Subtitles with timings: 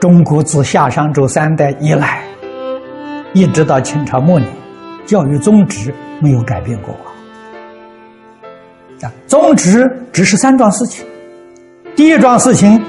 [0.00, 2.22] 中国自夏商周三代以来，
[3.32, 4.50] 一直到清朝末年，
[5.06, 7.08] 教育宗旨没有改变过啊。
[9.26, 11.04] 宗旨只是三桩事情：
[11.96, 12.80] 第一桩事情，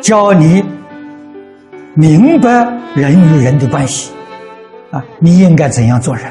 [0.00, 0.64] 教你
[1.94, 2.48] 明白
[2.94, 4.12] 人与人的关系，
[4.90, 6.26] 啊，你应该怎样做人；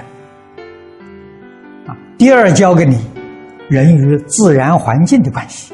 [1.88, 3.00] 啊，第二，教给你
[3.70, 5.74] 人与自然环境的关系；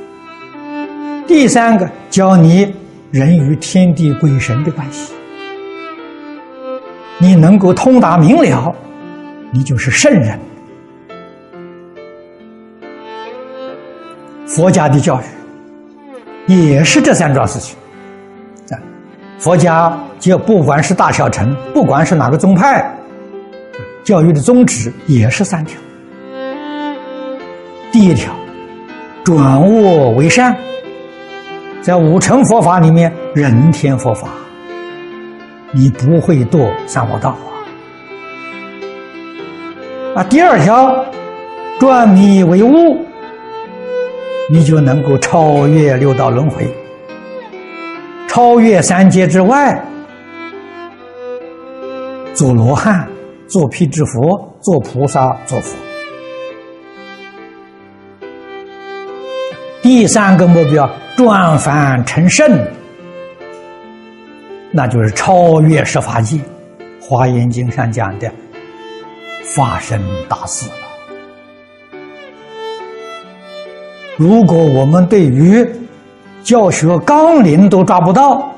[1.28, 2.74] 第三个，教你。
[3.12, 5.14] 人与天地鬼神的关系，
[7.18, 8.76] 你能够通达明了，
[9.52, 10.38] 你就是圣人。
[14.48, 15.22] 佛家的教
[16.48, 17.78] 育也是这三桩事情
[18.70, 18.80] 啊。
[19.40, 22.94] 佛家就不管是大小乘，不管是哪个宗派，
[24.04, 25.80] 教育的宗旨也是三条。
[27.92, 28.34] 第一条，
[29.24, 30.56] 转恶为善。
[31.86, 34.30] 在五乘佛法里面，人天佛法，
[35.72, 37.30] 你不会堕三恶道
[40.16, 40.18] 啊！
[40.18, 41.06] 啊，第二条，
[41.80, 42.98] 转迷为悟，
[44.50, 46.68] 你就能够超越六道轮回，
[48.28, 49.80] 超越三界之外，
[52.34, 53.08] 做罗汉，
[53.46, 55.78] 做辟支佛，做菩萨，做佛。
[59.86, 60.90] 第三个目标。
[61.16, 62.60] 转凡成圣，
[64.72, 66.40] 那就是超越十法界。
[67.00, 68.28] 华严经上讲的，
[69.56, 70.76] 发生大事了。
[74.18, 75.64] 如果我们对于
[76.44, 78.52] 教学纲领都抓不到，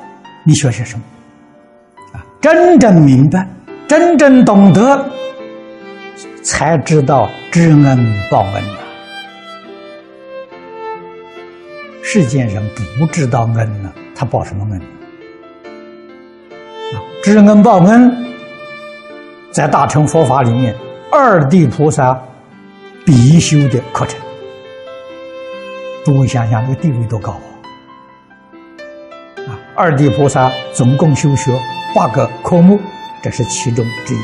[0.46, 1.04] 你学些什么？
[2.14, 3.46] 啊，真正明白，
[3.86, 5.06] 真正懂得，
[6.42, 8.87] 才知道知恩报恩。
[12.10, 12.66] 世间人
[12.98, 14.82] 不知道恩呢，他报什么恩？
[17.22, 18.34] 知恩报恩，
[19.52, 20.74] 在大乘佛法里面，
[21.12, 22.18] 二地菩萨
[23.06, 24.18] 必修的课程。
[26.06, 27.44] 诸位想想，那个地位多高啊！
[29.46, 31.62] 啊，二地菩萨总共修学
[31.94, 32.80] 八个科目，
[33.22, 34.20] 这是其中之一。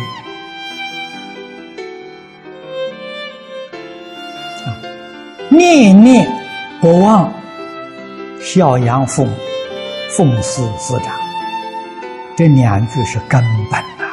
[4.65, 4.71] 啊，
[5.49, 6.25] 念念
[6.79, 7.29] 不忘。
[8.43, 9.31] 孝养父母，
[10.09, 11.15] 奉事师长，
[12.35, 14.03] 这两句是根本呐。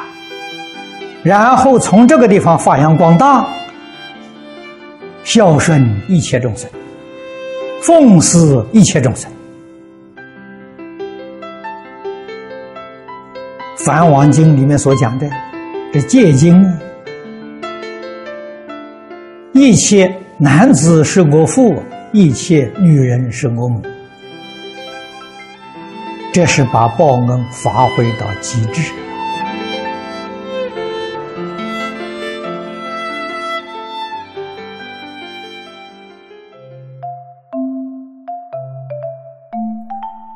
[1.21, 3.45] 然后从这个地方发扬光大，
[5.25, 6.69] 孝顺一切众生，
[7.81, 9.29] 奉事一切众生。
[13.83, 15.29] 《梵王经》里面所讲的
[15.91, 16.65] 这戒经，
[19.51, 21.83] 一切男子是我父，
[22.13, 23.81] 一切女人是我母。
[26.33, 28.93] 这是把报恩发挥到极致。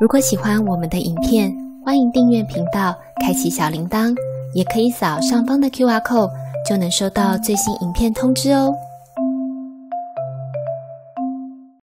[0.01, 1.49] 如果喜欢我们的影片，
[1.85, 4.13] 欢迎订阅频道，开启小铃铛，
[4.53, 6.29] 也可以扫上方的 Q R code，
[6.67, 8.75] 就能收到最新影片通知哦。